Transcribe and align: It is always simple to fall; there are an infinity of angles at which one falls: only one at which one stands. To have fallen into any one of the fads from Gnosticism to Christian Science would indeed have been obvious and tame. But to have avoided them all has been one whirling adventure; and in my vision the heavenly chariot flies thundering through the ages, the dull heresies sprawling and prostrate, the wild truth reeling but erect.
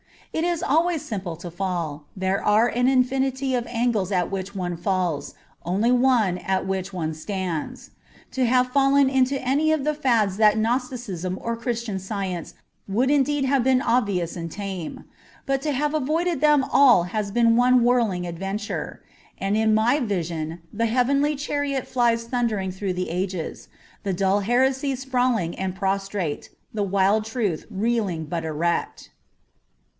It 0.33 0.43
is 0.45 0.63
always 0.63 1.03
simple 1.03 1.35
to 1.35 1.51
fall; 1.51 2.05
there 2.15 2.41
are 2.43 2.69
an 2.69 2.87
infinity 2.87 3.53
of 3.53 3.67
angles 3.67 4.11
at 4.11 4.31
which 4.31 4.55
one 4.55 4.77
falls: 4.77 5.35
only 5.63 5.91
one 5.91 6.39
at 6.39 6.65
which 6.65 6.93
one 6.93 7.13
stands. 7.13 7.91
To 8.31 8.45
have 8.45 8.69
fallen 8.71 9.09
into 9.09 9.39
any 9.41 9.69
one 9.69 9.79
of 9.81 9.85
the 9.85 9.93
fads 9.93 10.37
from 10.37 10.61
Gnosticism 10.61 11.35
to 11.37 11.55
Christian 11.57 11.99
Science 11.99 12.55
would 12.87 13.11
indeed 13.11 13.45
have 13.45 13.63
been 13.63 13.81
obvious 13.81 14.35
and 14.35 14.49
tame. 14.49 15.03
But 15.45 15.61
to 15.63 15.71
have 15.73 15.93
avoided 15.93 16.41
them 16.41 16.63
all 16.63 17.03
has 17.03 17.29
been 17.29 17.57
one 17.57 17.83
whirling 17.83 18.25
adventure; 18.25 19.03
and 19.37 19.55
in 19.57 19.75
my 19.75 19.99
vision 19.99 20.61
the 20.73 20.87
heavenly 20.87 21.35
chariot 21.35 21.85
flies 21.85 22.23
thundering 22.23 22.71
through 22.71 22.93
the 22.93 23.09
ages, 23.11 23.67
the 24.03 24.13
dull 24.13 24.39
heresies 24.39 25.01
sprawling 25.01 25.53
and 25.59 25.75
prostrate, 25.75 26.49
the 26.73 26.83
wild 26.83 27.25
truth 27.25 27.65
reeling 27.69 28.25
but 28.25 28.45
erect. 28.45 29.11